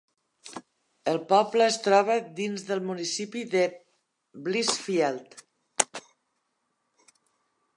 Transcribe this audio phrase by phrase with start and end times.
[1.11, 3.61] El poble es troba dins del municipi de
[4.47, 5.37] Blissfield.